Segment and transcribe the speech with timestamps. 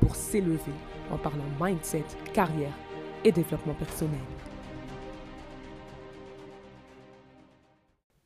[0.00, 0.72] pour s'élever
[1.10, 2.74] en parlant mindset, carrière
[3.24, 4.20] et développement personnel.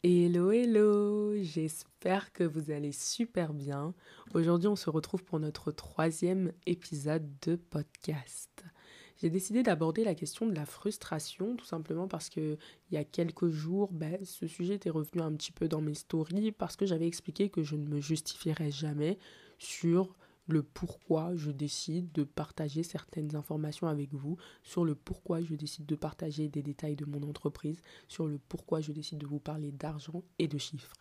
[0.05, 3.95] Hello, hello, j'espère que vous allez super bien.
[4.35, 8.65] Aujourd'hui, on se retrouve pour notre troisième épisode de podcast.
[9.19, 12.59] J'ai décidé d'aborder la question de la frustration, tout simplement parce que
[12.91, 15.95] il y a quelques jours, ben, ce sujet était revenu un petit peu dans mes
[15.95, 19.21] stories parce que j'avais expliqué que je ne me justifierais jamais
[19.61, 25.55] sur le pourquoi je décide de partager certaines informations avec vous, sur le pourquoi je
[25.55, 29.41] décide de partager des détails de mon entreprise, sur le pourquoi je décide de vous
[29.41, 30.97] parler d'argent et de chiffres.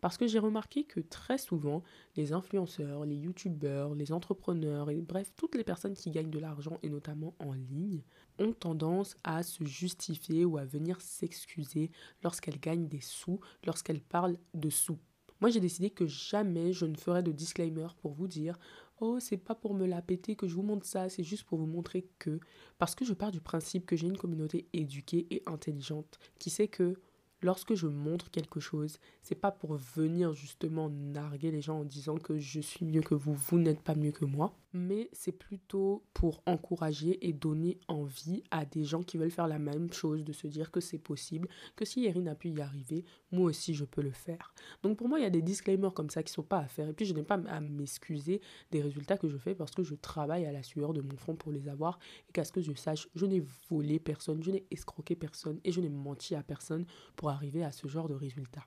[0.00, 1.82] Parce que j'ai remarqué que très souvent,
[2.16, 6.78] les influenceurs, les youtubeurs, les entrepreneurs, et bref, toutes les personnes qui gagnent de l'argent,
[6.82, 8.02] et notamment en ligne,
[8.38, 11.90] ont tendance à se justifier ou à venir s'excuser
[12.22, 14.98] lorsqu'elles gagnent des sous, lorsqu'elles parlent de sous.
[15.40, 18.58] Moi, j'ai décidé que jamais je ne ferai de disclaimer pour vous dire
[19.00, 21.58] Oh, c'est pas pour me la péter que je vous montre ça, c'est juste pour
[21.58, 22.40] vous montrer que.
[22.78, 26.66] Parce que je pars du principe que j'ai une communauté éduquée et intelligente qui sait
[26.66, 26.96] que
[27.42, 32.16] lorsque je montre quelque chose, c'est pas pour venir justement narguer les gens en disant
[32.16, 36.04] que je suis mieux que vous, vous n'êtes pas mieux que moi, mais c'est plutôt
[36.12, 40.32] pour encourager et donner envie à des gens qui veulent faire la même chose, de
[40.32, 43.84] se dire que c'est possible, que si Erin a pu y arriver, moi aussi je
[43.84, 44.52] peux le faire.
[44.82, 46.88] Donc pour moi, il y a des disclaimers comme ça qui sont pas à faire
[46.88, 49.94] et puis je n'ai pas à m'excuser des résultats que je fais parce que je
[49.94, 52.72] travaille à la sueur de mon front pour les avoir et qu'à ce que je
[52.74, 56.86] sache, je n'ai volé personne, je n'ai escroqué personne et je n'ai menti à personne
[57.16, 58.66] pour arriver à ce genre de résultat.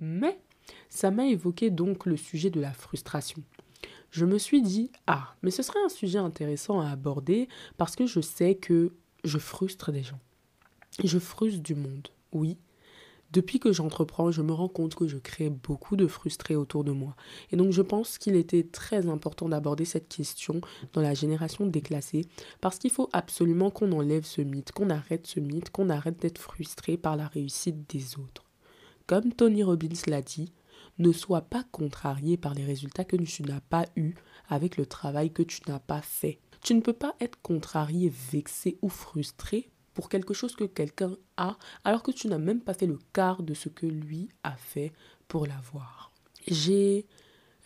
[0.00, 0.40] Mais
[0.88, 3.42] ça m'a évoqué donc le sujet de la frustration.
[4.14, 7.48] Je me suis dit, ah, mais ce serait un sujet intéressant à aborder
[7.78, 8.92] parce que je sais que
[9.24, 10.20] je frustre des gens.
[11.02, 12.56] Je frustre du monde, oui.
[13.32, 16.92] Depuis que j'entreprends, je me rends compte que je crée beaucoup de frustrés autour de
[16.92, 17.16] moi.
[17.50, 20.60] Et donc je pense qu'il était très important d'aborder cette question
[20.92, 22.24] dans la génération déclassée
[22.60, 26.38] parce qu'il faut absolument qu'on enlève ce mythe, qu'on arrête ce mythe, qu'on arrête d'être
[26.38, 28.44] frustré par la réussite des autres.
[29.08, 30.52] Comme Tony Robbins l'a dit,
[30.98, 34.14] ne sois pas contrarié par les résultats que tu n'as pas eus
[34.48, 36.38] avec le travail que tu n'as pas fait.
[36.62, 41.56] Tu ne peux pas être contrarié, vexé ou frustré pour quelque chose que quelqu'un a
[41.84, 44.92] alors que tu n'as même pas fait le quart de ce que lui a fait
[45.28, 46.12] pour l'avoir.
[46.46, 47.06] J'ai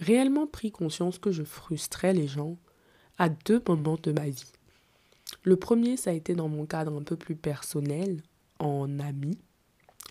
[0.01, 2.59] réellement pris conscience que je frustrais les gens
[3.19, 4.53] à deux moments de ma vie.
[5.43, 8.23] Le premier, ça a été dans mon cadre un peu plus personnel,
[8.59, 9.39] en ami,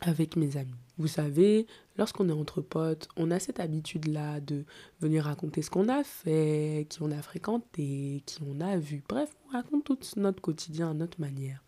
[0.01, 0.73] avec mes amis.
[0.97, 4.65] Vous savez, lorsqu'on est entre potes, on a cette habitude-là de
[4.99, 9.03] venir raconter ce qu'on a fait, qui on a fréquenté, qui on a vu.
[9.07, 11.63] Bref, on raconte tout notre quotidien à notre manière.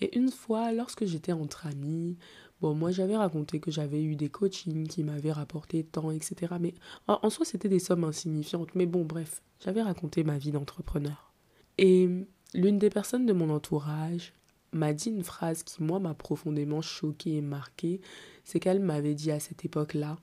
[0.00, 2.16] Et une fois, lorsque j'étais entre amis,
[2.60, 6.54] bon, moi j'avais raconté que j'avais eu des coachings qui m'avaient rapporté tant, etc.
[6.58, 6.74] Mais
[7.06, 8.74] en, soi, c'était des sommes insignifiantes.
[8.74, 11.32] Mais bon, bref, j'avais raconté ma vie d'entrepreneur.
[11.78, 12.08] Et
[12.54, 14.32] l'une des personnes de mon entourage
[14.72, 18.00] m'a dit une phrase qui, moi, m'a profondément choquée et marquée.
[18.44, 20.16] C'est qu'elle m'avait dit à cette époque-là,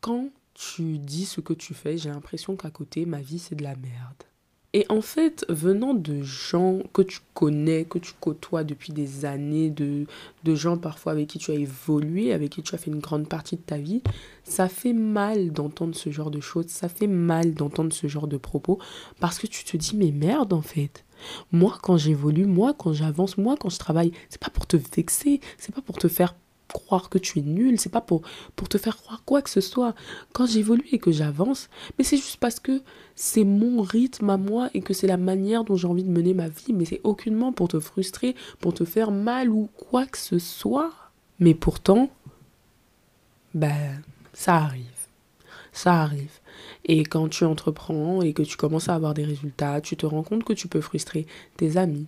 [0.00, 3.64] quand tu dis ce que tu fais, j'ai l'impression qu'à côté, ma vie, c'est de
[3.64, 4.22] la merde.
[4.72, 9.70] Et en fait, venant de gens que tu connais, que tu côtoies depuis des années,
[9.70, 10.06] de,
[10.54, 13.56] gens parfois avec qui tu as évolué, avec qui tu as fait une grande partie
[13.56, 14.02] de ta vie,
[14.44, 18.36] ça fait mal d'entendre ce genre de choses, ça fait mal d'entendre ce genre de
[18.36, 18.78] propos,
[19.20, 21.04] parce que tu te dis, mais merde en fait.
[21.52, 25.40] Moi, quand j'évolue, moi, quand j'avance, moi, quand je travaille, c'est pas pour te vexer,
[25.56, 26.34] c'est pas pour te faire
[26.68, 28.22] croire que tu es nul, c'est pas pour,
[28.54, 29.94] pour te faire croire quoi que ce soit.
[30.32, 31.68] Quand j'évolue et que j'avance,
[31.98, 32.82] mais c'est juste parce que
[33.14, 36.34] c'est mon rythme à moi et que c'est la manière dont j'ai envie de mener
[36.34, 40.18] ma vie, mais c'est aucunement pour te frustrer, pour te faire mal ou quoi que
[40.18, 40.92] ce soit.
[41.38, 42.10] Mais pourtant,
[43.54, 44.02] ben,
[44.32, 44.84] ça arrive.
[45.72, 46.40] Ça arrive.
[46.84, 50.22] Et quand tu entreprends et que tu commences à avoir des résultats, tu te rends
[50.22, 51.26] compte que tu peux frustrer
[51.56, 52.06] tes amis,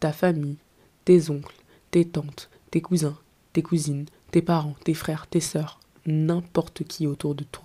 [0.00, 0.56] ta famille,
[1.04, 1.54] tes oncles,
[1.90, 3.16] tes tantes, tes cousins,
[3.52, 7.64] tes cousines, tes parents, tes frères, tes sœurs, n'importe qui autour de toi.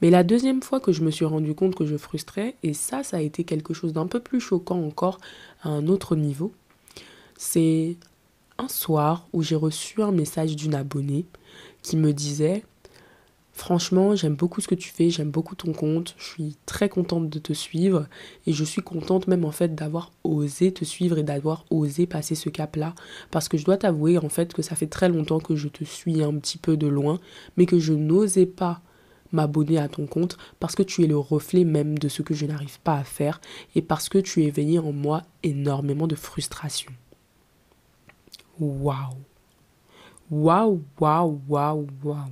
[0.00, 3.02] Mais la deuxième fois que je me suis rendu compte que je frustrais, et ça,
[3.02, 5.18] ça a été quelque chose d'un peu plus choquant encore
[5.62, 6.52] à un autre niveau,
[7.36, 7.96] c'est
[8.58, 11.24] un soir où j'ai reçu un message d'une abonnée
[11.82, 12.64] qui me disait
[13.58, 17.28] Franchement, j'aime beaucoup ce que tu fais, j'aime beaucoup ton compte, je suis très contente
[17.28, 18.06] de te suivre
[18.46, 22.36] et je suis contente même en fait d'avoir osé te suivre et d'avoir osé passer
[22.36, 22.94] ce cap-là
[23.32, 25.82] parce que je dois t'avouer en fait que ça fait très longtemps que je te
[25.82, 27.18] suis un petit peu de loin
[27.56, 28.80] mais que je n'osais pas
[29.32, 32.46] m'abonner à ton compte parce que tu es le reflet même de ce que je
[32.46, 33.40] n'arrive pas à faire
[33.74, 36.92] et parce que tu éveillé en moi énormément de frustration.
[38.60, 39.16] Waouh.
[40.30, 42.28] Waouh, waouh, waouh, waouh.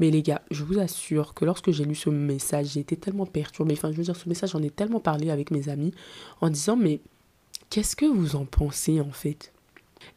[0.00, 3.26] Mais les gars, je vous assure que lorsque j'ai lu ce message, j'ai été tellement
[3.26, 3.74] perturbée.
[3.74, 5.92] Enfin, je veux dire, ce message, j'en ai tellement parlé avec mes amis
[6.40, 7.00] en disant, mais
[7.68, 9.52] qu'est-ce que vous en pensez en fait?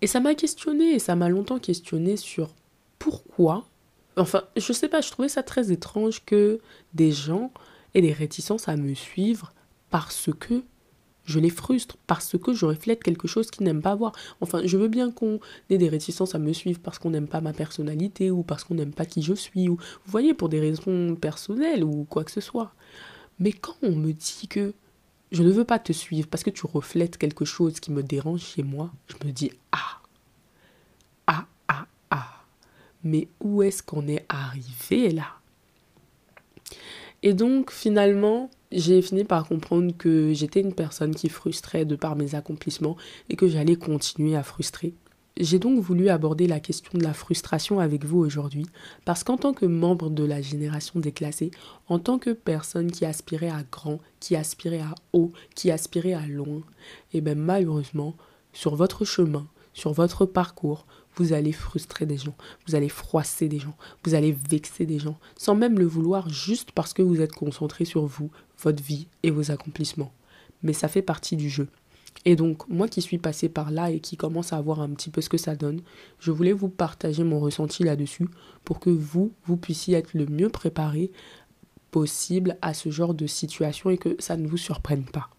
[0.02, 2.56] Et ça m'a questionné, et ça m'a longtemps questionné sur
[2.98, 3.66] pourquoi.
[4.16, 6.62] Enfin, je sais pas, je trouvais ça très étrange que
[6.94, 7.52] des gens
[7.94, 9.54] aient des réticences à me suivre
[9.90, 10.64] parce que
[11.26, 14.14] je les frustre parce que je reflète quelque chose qu'ils n'aiment pas voir.
[14.42, 15.40] Enfin, je veux bien qu'on
[15.70, 18.76] ait des réticences à me suivre parce qu'on n'aime pas ma personnalité ou parce qu'on
[18.76, 22.32] n'aime pas qui je suis ou vous voyez pour des raisons personnelles ou quoi que
[22.32, 22.74] ce soit.
[23.40, 24.74] Mais quand on me dit que
[25.32, 28.42] je ne veux pas te suivre parce que tu reflètes quelque chose qui me dérange
[28.42, 30.02] chez moi, je me dis ah
[31.28, 32.44] ah ah ah.
[33.04, 35.28] Mais où est-ce qu'on est arrivé là?
[37.24, 42.16] Et donc finalement, j'ai fini par comprendre que j'étais une personne qui frustrait de par
[42.16, 42.98] mes accomplissements
[43.30, 44.94] et que j'allais continuer à frustrer.
[45.40, 48.68] J'ai donc voulu aborder la question de la frustration avec vous aujourd'hui
[49.04, 51.50] parce qu'en tant que membre de la génération déclassée,
[51.88, 56.28] en tant que personne qui aspirait à grand, qui aspirait à haut, qui aspirait à
[56.28, 56.62] loin,
[57.14, 58.16] et eh bien malheureusement,
[58.54, 60.86] sur votre chemin, sur votre parcours,
[61.16, 62.36] vous allez frustrer des gens,
[62.68, 66.72] vous allez froisser des gens, vous allez vexer des gens, sans même le vouloir, juste
[66.72, 70.12] parce que vous êtes concentré sur vous, votre vie et vos accomplissements.
[70.64, 71.68] Mais ça fait partie du jeu.
[72.26, 75.10] Et donc, moi qui suis passé par là et qui commence à voir un petit
[75.10, 75.82] peu ce que ça donne,
[76.20, 78.30] je voulais vous partager mon ressenti là-dessus
[78.64, 81.12] pour que vous, vous puissiez être le mieux préparé
[81.92, 85.30] possible à ce genre de situation et que ça ne vous surprenne pas.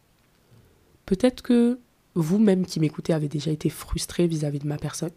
[1.07, 1.79] Peut-être que
[2.15, 5.11] vous-même qui m'écoutez avez déjà été frustré vis-à-vis de ma personne.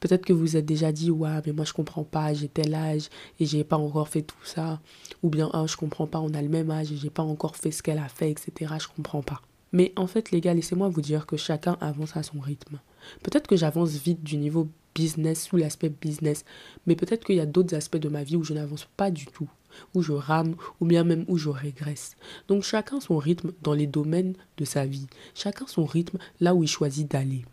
[0.00, 3.08] Peut-être que vous êtes déjà dit, ouais, mais moi je comprends pas, j'ai tel âge
[3.38, 4.80] et j'ai pas encore fait tout ça.
[5.22, 7.56] Ou bien, ah, je comprends pas, on a le même âge et j'ai pas encore
[7.56, 8.74] fait ce qu'elle a fait, etc.
[8.80, 9.42] Je comprends pas.
[9.72, 12.80] Mais en fait, les gars, laissez-moi vous dire que chacun avance à son rythme.
[13.22, 16.44] Peut-être que j'avance vite du niveau business sous l'aspect business,
[16.86, 19.26] mais peut-être qu'il y a d'autres aspects de ma vie où je n'avance pas du
[19.26, 19.50] tout,
[19.94, 22.16] où je rame, ou bien même où je régresse.
[22.48, 26.62] Donc chacun son rythme dans les domaines de sa vie, chacun son rythme là où
[26.62, 27.44] il choisit d'aller.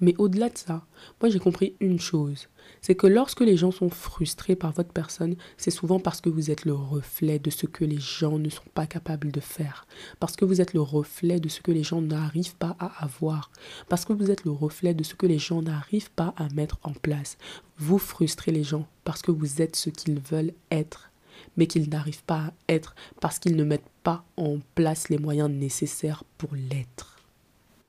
[0.00, 0.86] Mais au-delà de ça,
[1.20, 2.48] moi j'ai compris une chose,
[2.82, 6.50] c'est que lorsque les gens sont frustrés par votre personne, c'est souvent parce que vous
[6.50, 9.86] êtes le reflet de ce que les gens ne sont pas capables de faire,
[10.20, 13.50] parce que vous êtes le reflet de ce que les gens n'arrivent pas à avoir,
[13.88, 16.78] parce que vous êtes le reflet de ce que les gens n'arrivent pas à mettre
[16.82, 17.38] en place.
[17.78, 21.10] Vous frustrez les gens parce que vous êtes ce qu'ils veulent être,
[21.56, 25.50] mais qu'ils n'arrivent pas à être parce qu'ils ne mettent pas en place les moyens
[25.50, 27.16] nécessaires pour l'être.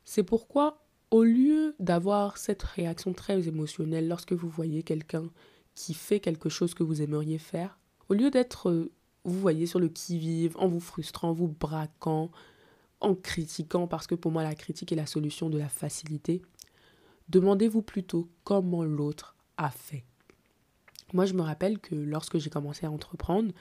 [0.06, 5.30] C'est pourquoi au lieu d'avoir cette réaction très émotionnelle lorsque vous voyez quelqu'un
[5.76, 7.78] qui fait quelque chose que vous aimeriez faire,
[8.10, 8.92] au lieu d'être, euh,
[9.24, 12.32] vous voyez, sur le qui-vive, en vous frustrant, en vous braquant,
[13.00, 16.42] en critiquant, parce que pour moi la critique est la solution de la facilité,
[17.30, 20.04] demandez-vous plutôt comment l'autre a fait.
[21.14, 23.52] Moi, je me rappelle que lorsque j'ai commencé à entreprendre,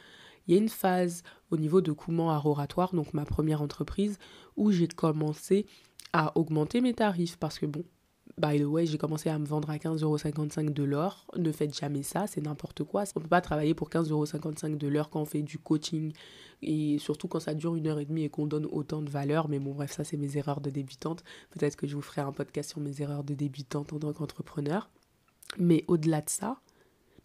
[0.46, 4.18] il y a une phase au niveau de Coument à Oratoire, donc ma première entreprise,
[4.56, 5.66] où j'ai commencé
[6.12, 7.84] à augmenter mes tarifs parce que bon,
[8.38, 11.26] by the way, j'ai commencé à me vendre à 15,55€ de l'heure.
[11.36, 13.04] Ne faites jamais ça, c'est n'importe quoi.
[13.14, 16.12] On ne peut pas travailler pour 15,55€ de l'heure quand on fait du coaching
[16.62, 19.48] et surtout quand ça dure une heure et demie et qu'on donne autant de valeur.
[19.48, 21.24] Mais bon, bref, ça, c'est mes erreurs de débutante.
[21.50, 24.90] Peut-être que je vous ferai un podcast sur mes erreurs de débutante en tant qu'entrepreneur.
[25.58, 26.60] Mais au-delà de ça,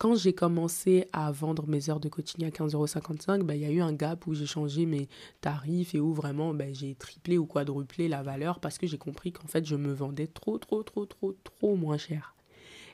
[0.02, 3.70] quand j'ai commencé à vendre mes heures de coaching à 15,55€, bah, il y a
[3.70, 5.08] eu un gap où j'ai changé mes
[5.42, 9.32] tarifs et où vraiment bah, j'ai triplé ou quadruplé la valeur parce que j'ai compris
[9.32, 12.34] qu'en fait je me vendais trop, trop, trop, trop, trop moins cher.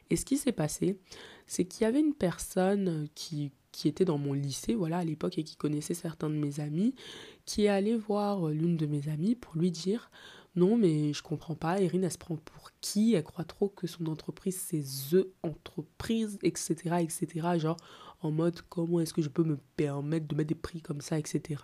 [0.10, 1.00] Et ce qui s'est passé,
[1.46, 3.54] c'est qu'il y avait une personne qui,
[3.86, 6.94] était dans mon lycée, voilà, à l'époque, et qui connaissait certains de mes amis,
[7.46, 10.12] qui est allé voir l'une de mes amies pour lui dire
[10.58, 11.80] non, mais je comprends pas.
[11.80, 13.14] Erin, elle se prend pour qui?
[13.14, 17.48] Elle croit trop que son entreprise, c'est The Entreprise, etc., etc.
[17.58, 17.78] Genre,
[18.22, 21.20] en mode, comment est-ce que je peux me permettre de mettre des prix comme ça,
[21.20, 21.62] etc.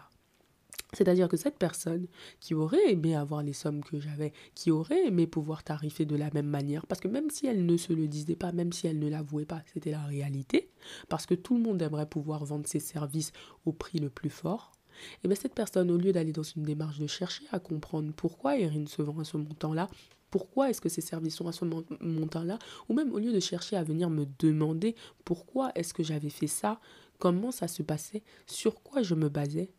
[0.94, 2.06] C'est-à-dire que cette personne
[2.40, 6.30] qui aurait aimé avoir les sommes que j'avais, qui aurait aimé pouvoir tarifer de la
[6.32, 9.00] même manière, parce que même si elle ne se le disait pas, même si elle
[9.00, 10.70] ne l'avouait pas, c'était la réalité,
[11.10, 13.32] parce que tout le monde aimerait pouvoir vendre ses services
[13.66, 14.72] au prix le plus fort,
[15.16, 18.12] et eh bien cette personne, au lieu d'aller dans une démarche de chercher à comprendre
[18.16, 19.90] pourquoi Erin se vend à ce montant-là,
[20.30, 22.58] pourquoi est-ce que ces services sont à ce montant-là,
[22.90, 24.96] ou même au lieu de chercher à venir me demander
[25.26, 26.80] pourquoi est-ce que j'avais fait ça
[27.20, 29.72] comment ça se passait, sur quoi je me basais,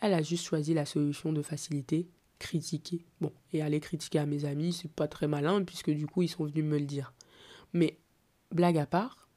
[0.00, 2.08] elle a juste choisi la solution de facilité,
[2.38, 3.04] critiquer.
[3.20, 6.28] Bon, et aller critiquer à mes amis, c'est pas très malin puisque du coup ils
[6.28, 7.12] sont venus me le dire.
[7.72, 7.98] Mais
[8.50, 9.28] blague à part,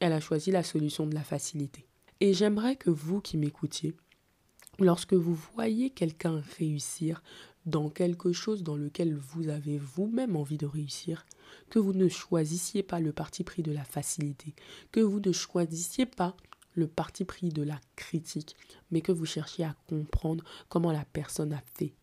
[0.00, 1.86] elle a choisi la solution de la facilité.
[2.20, 3.94] Et j'aimerais que vous qui m'écoutiez,
[4.78, 7.22] lorsque vous voyez quelqu'un réussir
[7.66, 11.24] dans quelque chose dans lequel vous avez vous-même envie de réussir,
[11.70, 14.54] que vous ne choisissiez pas le parti pris de la facilité,
[14.92, 16.36] que vous ne choisissiez pas
[16.74, 18.56] le parti pris de la critique,
[18.90, 21.94] mais que vous cherchiez à comprendre comment la personne a fait.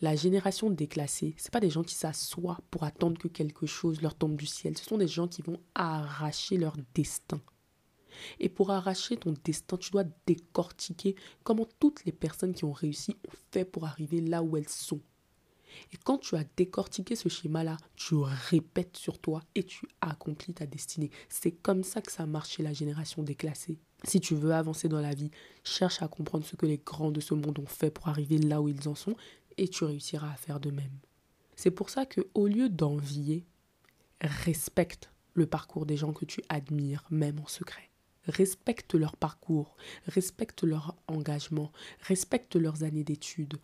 [0.00, 4.14] La génération déclassée, ce pas des gens qui s'assoient pour attendre que quelque chose leur
[4.14, 4.76] tombe du ciel.
[4.76, 7.40] Ce sont des gens qui vont arracher leur destin.
[8.40, 13.16] Et pour arracher ton destin, tu dois décortiquer comment toutes les personnes qui ont réussi
[13.28, 15.00] ont fait pour arriver là où elles sont.
[15.92, 20.66] Et quand tu as décortiqué ce schéma-là, tu répètes sur toi et tu accomplis ta
[20.66, 21.10] destinée.
[21.28, 23.78] C'est comme ça que ça marche chez la génération déclassée.
[24.04, 25.30] Si tu veux avancer dans la vie,
[25.64, 28.60] cherche à comprendre ce que les grands de ce monde ont fait pour arriver là
[28.60, 29.16] où ils en sont
[29.56, 30.98] et tu réussiras à faire de même.
[31.56, 33.46] C'est pour ça que au lieu d'envier,
[34.20, 37.90] respecte le parcours des gens que tu admires même en secret.
[38.26, 39.76] Respecte leur parcours,
[40.06, 43.58] respecte leur engagement, respecte leurs années d'études,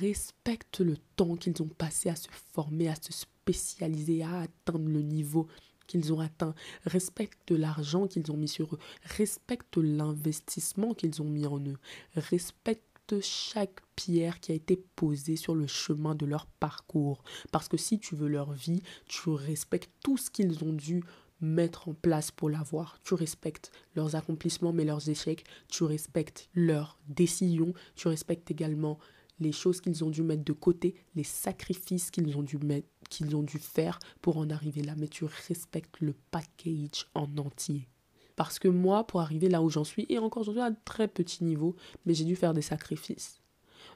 [0.00, 5.02] respecte le temps qu'ils ont passé à se former, à se spécialiser, à atteindre le
[5.02, 5.46] niveau
[5.86, 8.78] qu'ils ont atteint, respecte l'argent qu'ils ont mis sur eux,
[9.16, 11.78] respecte l'investissement qu'ils ont mis en eux,
[12.14, 12.82] respecte
[13.20, 17.22] chaque pierre qui a été posée sur le chemin de leur parcours.
[17.50, 21.02] Parce que si tu veux leur vie, tu respectes tout ce qu'ils ont dû
[21.40, 22.98] mettre en place pour l'avoir.
[23.04, 25.44] Tu respectes leurs accomplissements mais leurs échecs.
[25.68, 27.72] Tu respectes leurs décisions.
[27.94, 28.98] Tu respectes également
[29.40, 33.36] les choses qu'ils ont dû mettre de côté, les sacrifices qu'ils ont dû mettre, qu'ils
[33.36, 34.94] ont dû faire pour en arriver là.
[34.96, 37.88] Mais tu respectes le package en entier.
[38.36, 40.76] Parce que moi, pour arriver là où j'en suis, et encore j'en suis à un
[40.84, 41.74] très petit niveau,
[42.06, 43.40] mais j'ai dû faire des sacrifices.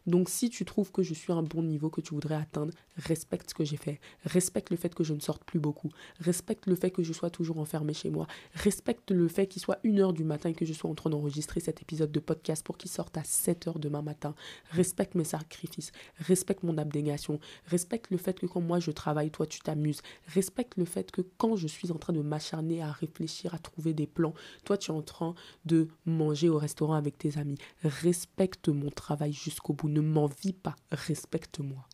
[0.07, 2.73] Donc si tu trouves que je suis à un bon niveau que tu voudrais atteindre,
[2.97, 4.01] respecte ce que j'ai fait.
[4.25, 5.91] Respecte le fait que je ne sorte plus beaucoup.
[6.21, 8.27] Respecte le fait que je sois toujours enfermé chez moi.
[8.55, 11.61] Respecte le fait qu'il soit 1h du matin et que je sois en train d'enregistrer
[11.61, 14.35] cet épisode de podcast pour qu'il sorte à 7h demain matin.
[14.71, 15.93] Respecte mes sacrifices.
[16.19, 17.41] Respecte mon abnégation.
[17.67, 20.03] Respecte le fait que quand moi je travaille, toi tu t'amuses.
[20.29, 23.95] Respecte le fait que quand je suis en train de m'acharner à réfléchir, à trouver
[23.95, 24.35] des plans,
[24.65, 25.35] toi tu es en train
[25.65, 27.59] de manger au restaurant avec tes amis.
[27.83, 31.87] Respecte mon travail jusqu'au bout ne m'envie pas, respecte-moi.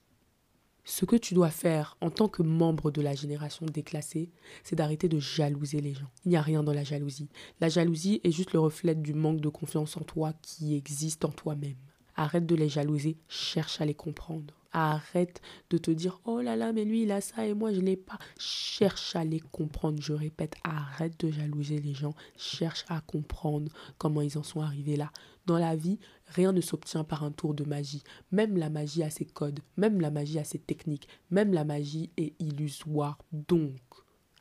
[0.91, 4.31] Ce que tu dois faire en tant que membre de la génération déclassée,
[4.65, 6.11] c'est d'arrêter de jalouser les gens.
[6.25, 7.29] Il n'y a rien dans la jalousie.
[7.61, 11.29] La jalousie est juste le reflet du manque de confiance en toi qui existe en
[11.29, 11.77] toi-même.
[12.17, 14.55] Arrête de les jalouser, cherche à les comprendre.
[14.73, 17.81] Arrête de te dire oh là là mais lui il a ça et moi je
[17.81, 18.19] l'ai pas.
[18.39, 24.23] Cherche à les comprendre, je répète, arrête de jalouser les gens, cherche à comprendre comment
[24.23, 25.13] ils en sont arrivés là.
[25.45, 25.99] Dans la vie,
[26.29, 28.03] rien ne s'obtient par un tour de magie.
[28.33, 32.11] Même la magie a ses codes, même la magie a ses techniques, même la magie
[32.17, 33.19] est illusoire.
[33.33, 33.81] Donc,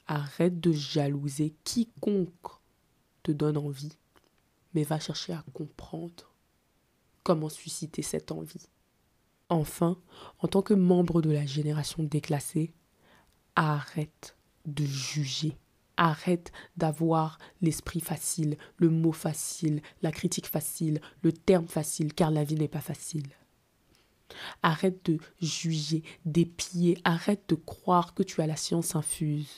[0.07, 2.51] arrête de jalouser quiconque
[3.23, 3.97] te donne envie,
[4.73, 6.33] mais va chercher à comprendre
[7.23, 8.69] comment susciter cette envie.
[9.49, 9.97] Enfin,
[10.39, 12.73] en tant que membre de la génération déclassée,
[13.55, 15.57] arrête de juger.
[15.97, 22.43] Arrête d'avoir l'esprit facile, le mot facile, la critique facile, le terme facile, car la
[22.43, 23.27] vie n'est pas facile.
[24.61, 29.49] Arrête de juger, d'épier, arrête de croire que tu as la science infuse.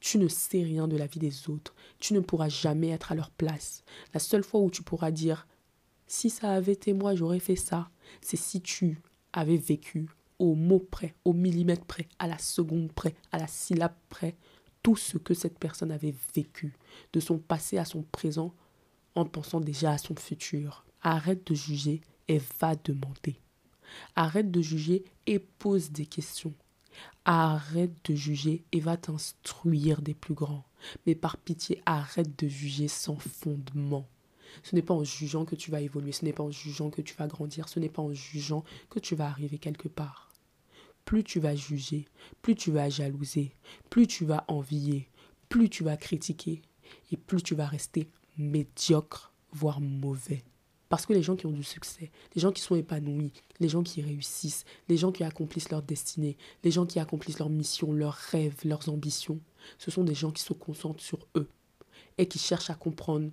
[0.00, 3.14] Tu ne sais rien de la vie des autres, tu ne pourras jamais être à
[3.14, 3.84] leur place.
[4.12, 5.46] La seule fois où tu pourras dire
[6.06, 9.00] si ça avait été moi, j'aurais fait ça, c'est si tu
[9.32, 13.94] avait vécu au mot près, au millimètre près, à la seconde près, à la syllabe
[14.08, 14.36] près,
[14.84, 16.76] tout ce que cette personne avait vécu,
[17.14, 18.54] de son passé à son présent,
[19.16, 20.84] en pensant déjà à son futur.
[21.02, 23.40] Arrête de juger et va demander.
[24.14, 26.52] Arrête de juger et pose des questions.
[27.24, 30.66] Arrête de juger et va t'instruire des plus grands.
[31.06, 34.06] Mais par pitié, arrête de juger sans fondement.
[34.62, 37.00] Ce n'est pas en jugeant que tu vas évoluer, ce n'est pas en jugeant que
[37.00, 40.33] tu vas grandir, ce n'est pas en jugeant que tu vas arriver quelque part.
[41.04, 42.06] Plus tu vas juger,
[42.42, 43.52] plus tu vas jalouser,
[43.90, 45.08] plus tu vas envier,
[45.48, 46.62] plus tu vas critiquer
[47.12, 48.08] et plus tu vas rester
[48.38, 50.42] médiocre, voire mauvais.
[50.88, 53.82] Parce que les gens qui ont du succès, les gens qui sont épanouis, les gens
[53.82, 58.14] qui réussissent, les gens qui accomplissent leur destinée, les gens qui accomplissent leur mission, leurs
[58.14, 59.40] rêves, leurs ambitions,
[59.78, 61.48] ce sont des gens qui se concentrent sur eux
[62.18, 63.30] et qui cherchent à comprendre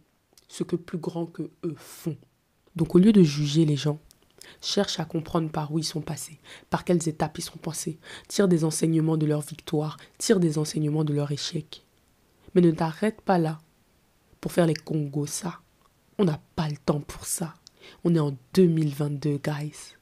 [0.48, 2.18] ce que plus grand que eux font.
[2.76, 4.00] Donc au lieu de juger les gens,
[4.62, 8.48] cherche à comprendre par où ils sont passés, par quelles étapes ils sont passés, tire
[8.48, 11.86] des enseignements de leur victoire, tire des enseignements de leur échec.
[12.54, 13.60] Mais ne t'arrête pas là
[14.40, 15.60] pour faire les Congos ça.
[16.18, 17.54] On n'a pas le temps pour ça.
[18.04, 19.96] On est en 2022, guys.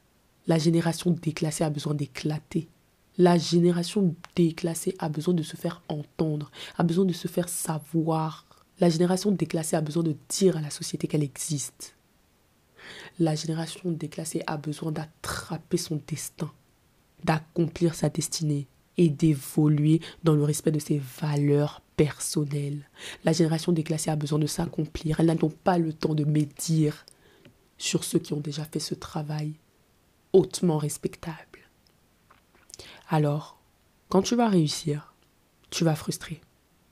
[0.46, 2.68] La génération déclassée a besoin d'éclater.
[3.18, 8.46] La génération déclassée a besoin de se faire entendre, a besoin de se faire savoir.
[8.80, 11.94] La génération déclassée a besoin de dire à la société qu'elle existe.
[13.20, 16.50] La génération déclassée a besoin d'attraper son destin,
[17.22, 22.88] d'accomplir sa destinée et d'évoluer dans le respect de ses valeurs personnelles.
[23.24, 25.20] La génération déclassée a besoin de s'accomplir.
[25.20, 27.04] Elles n'ont pas le temps de médire
[27.76, 29.52] sur ceux qui ont déjà fait ce travail
[30.32, 31.36] hautement respectable.
[33.10, 33.60] Alors,
[34.08, 35.14] quand tu vas réussir,
[35.68, 36.40] tu vas frustrer.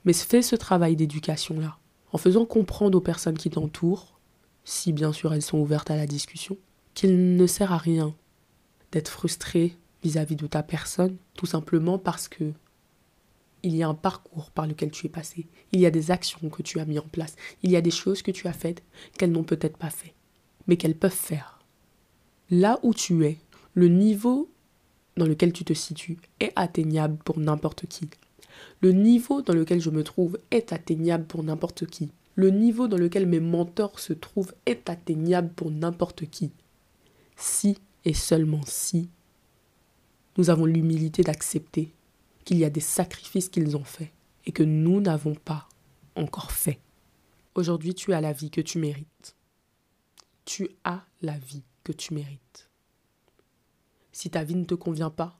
[0.05, 1.79] Mais fais ce travail d'éducation-là,
[2.13, 4.18] en faisant comprendre aux personnes qui t'entourent,
[4.63, 6.57] si bien sûr elles sont ouvertes à la discussion,
[6.93, 8.15] qu'il ne sert à rien
[8.91, 12.53] d'être frustré vis-à-vis de ta personne, tout simplement parce que
[13.61, 16.49] il y a un parcours par lequel tu es passé, il y a des actions
[16.49, 18.83] que tu as mis en place, il y a des choses que tu as faites
[19.17, 20.13] qu'elles n'ont peut-être pas fait,
[20.67, 21.59] mais qu'elles peuvent faire.
[22.49, 23.37] Là où tu es,
[23.73, 24.49] le niveau
[25.17, 28.09] dans lequel tu te situes est atteignable pour n'importe qui.
[28.81, 32.11] Le niveau dans lequel je me trouve est atteignable pour n'importe qui.
[32.39, 36.53] Le niveau dans lequel mes mentors se trouvent est atteignable pour n'importe qui.
[37.35, 39.09] Si et seulement si
[40.37, 41.93] nous avons l'humilité d'accepter
[42.45, 44.13] qu'il y a des sacrifices qu'ils ont faits
[44.45, 45.67] et que nous n'avons pas
[46.15, 46.79] encore fait.
[47.55, 49.35] Aujourd'hui, tu as la vie que tu mérites.
[50.45, 52.69] Tu as la vie que tu mérites.
[54.13, 55.37] Si ta vie ne te convient pas,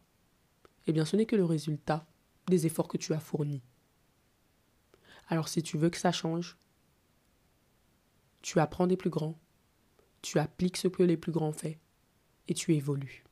[0.86, 2.06] eh bien ce n'est que le résultat
[2.48, 3.62] des efforts que tu as fournis.
[5.30, 6.58] Alors si tu veux que ça change,
[8.42, 9.38] tu apprends des plus grands,
[10.22, 11.76] tu appliques ce que les plus grands font
[12.48, 13.24] et tu évolues.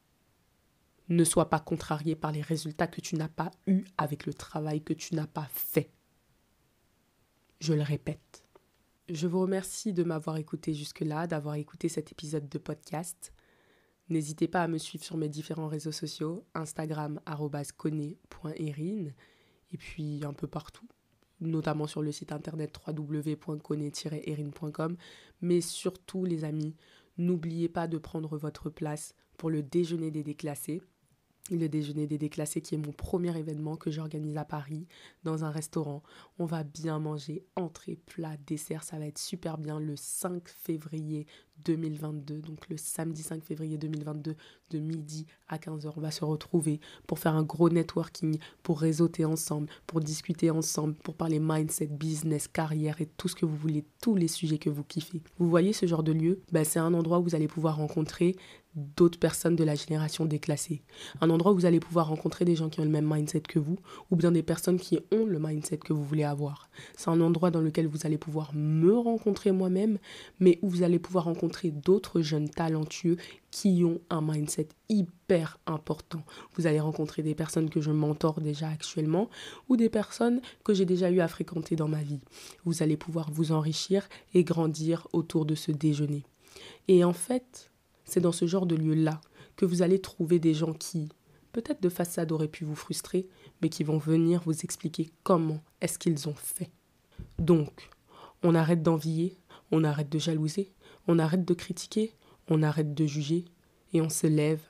[1.10, 4.82] Ne sois pas contrarié par les résultats que tu n'as pas eus avec le travail
[4.82, 5.92] que tu n'as pas fait.
[7.60, 8.44] Je le répète.
[9.10, 13.32] Je vous remercie de m'avoir écouté jusque-là, d'avoir écouté cet épisode de podcast.
[14.10, 17.22] N'hésitez pas à me suivre sur mes différents réseaux sociaux, Instagram
[17.78, 19.08] @cone.erin
[19.72, 20.88] et puis un peu partout,
[21.42, 24.98] notamment sur le site internet www.cone-erin.com,
[25.42, 26.76] mais surtout les amis,
[27.18, 30.82] n'oubliez pas de prendre votre place pour le déjeuner des déclassés
[31.52, 34.88] le déjeuner des déclassés qui est mon premier événement que j'organise à Paris
[35.24, 36.04] dans un restaurant.
[36.40, 41.26] On va bien manger, entrée, plat, dessert, ça va être super bien le 5 février
[41.64, 44.36] 2022, donc le samedi 5 février 2022
[44.70, 45.92] de midi à 15h.
[45.96, 50.96] On va se retrouver pour faire un gros networking, pour réseauter ensemble, pour discuter ensemble,
[50.96, 54.70] pour parler mindset, business, carrière et tout ce que vous voulez, tous les sujets que
[54.70, 55.22] vous kiffez.
[55.40, 56.42] Vous voyez ce genre de lieu?
[56.52, 58.36] Ben, C'est un endroit où vous allez pouvoir rencontrer
[58.78, 60.84] d'autres personnes de la génération déclassée.
[61.20, 63.60] Un endroit où vous allez pouvoir rencontrer des gens qui ont le même mindset que
[63.60, 63.78] vous,
[64.12, 66.70] ou bien des personnes qui ont le mindset que vous voulez avoir.
[66.96, 69.98] C'est un endroit dans lequel vous allez pouvoir me rencontrer moi-même,
[70.40, 73.18] mais où vous allez pouvoir rencontrer d'autres jeunes talentueux
[73.50, 76.24] qui ont un mindset hyper important.
[76.56, 79.30] Vous allez rencontrer des personnes que je mentor déjà actuellement
[79.70, 82.22] ou des personnes que j'ai déjà eu à fréquenter dans ma vie.
[82.66, 86.24] Vous allez pouvoir vous enrichir et grandir autour de ce déjeuner.
[86.88, 87.72] Et en fait,
[88.08, 89.22] c'est dans ce genre de lieu-là
[89.56, 91.10] que vous allez trouver des gens qui,
[91.52, 93.28] peut-être de façade, auraient pu vous frustrer,
[93.62, 96.72] mais qui vont venir vous expliquer comment est-ce qu'ils ont fait.
[97.38, 97.90] Donc,
[98.44, 99.38] on arrête d'envier,
[99.72, 100.74] on arrête de jalouser,
[101.08, 102.14] on arrête de critiquer,
[102.50, 103.46] on arrête de juger,
[103.94, 104.62] et on se lève.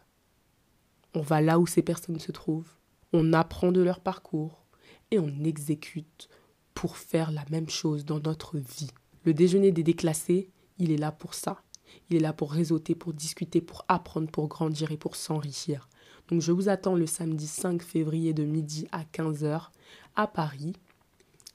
[1.13, 2.71] On va là où ces personnes se trouvent,
[3.13, 4.65] on apprend de leur parcours,
[5.11, 6.29] et on exécute
[6.73, 8.91] pour faire la même chose dans notre vie.
[9.23, 11.61] Le déjeuner des déclassés, il est là pour ça.
[12.09, 15.87] Il est là pour réseauter, pour discuter, pour apprendre, pour grandir et pour s'enrichir.
[16.29, 19.69] Donc je vous attends le samedi 5 février de midi à 15h
[20.15, 20.73] à Paris,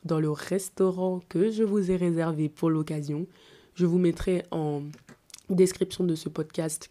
[0.04, 3.26] dans le restaurant que je vous ai réservé pour l'occasion.
[3.74, 4.82] Je vous mettrai en
[5.50, 6.90] description de ce podcast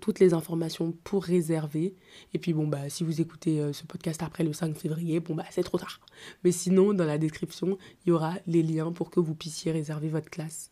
[0.00, 1.94] toutes les informations pour réserver.
[2.32, 5.34] Et puis bon, bah, si vous écoutez euh, ce podcast après le 5 février, bon,
[5.34, 6.00] bah, c'est trop tard.
[6.44, 10.08] Mais sinon, dans la description, il y aura les liens pour que vous puissiez réserver
[10.08, 10.70] votre classe,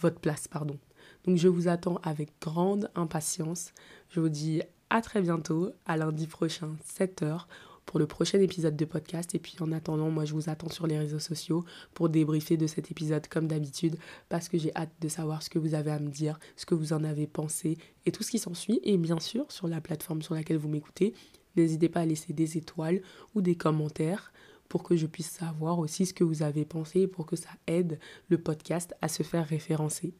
[0.00, 0.78] votre place, pardon.
[1.26, 3.72] Donc je vous attends avec grande impatience.
[4.08, 7.46] Je vous dis à très bientôt, à lundi prochain, 7h,
[7.86, 9.34] pour le prochain épisode de podcast.
[9.34, 12.66] Et puis en attendant, moi je vous attends sur les réseaux sociaux pour débriefer de
[12.66, 13.96] cet épisode comme d'habitude,
[14.28, 16.74] parce que j'ai hâte de savoir ce que vous avez à me dire, ce que
[16.74, 18.80] vous en avez pensé et tout ce qui s'ensuit.
[18.82, 21.14] Et bien sûr, sur la plateforme sur laquelle vous m'écoutez,
[21.56, 23.02] n'hésitez pas à laisser des étoiles
[23.34, 24.32] ou des commentaires
[24.68, 27.50] pour que je puisse savoir aussi ce que vous avez pensé et pour que ça
[27.66, 30.14] aide le podcast à se faire référencer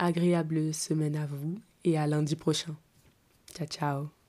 [0.00, 2.74] agréable semaine à vous et à lundi prochain.
[3.54, 4.19] Ciao ciao